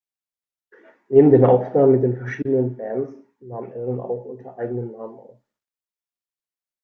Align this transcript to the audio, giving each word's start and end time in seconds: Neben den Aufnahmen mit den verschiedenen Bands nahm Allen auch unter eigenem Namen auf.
Neben 1.09 1.29
den 1.29 1.45
Aufnahmen 1.45 1.91
mit 1.91 2.03
den 2.03 2.17
verschiedenen 2.17 2.75
Bands 2.75 3.13
nahm 3.39 3.65
Allen 3.71 3.99
auch 3.99 4.25
unter 4.25 4.57
eigenem 4.57 4.93
Namen 4.93 5.19
auf. 5.19 5.37